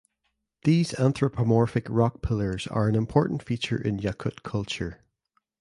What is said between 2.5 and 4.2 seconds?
are an important feature in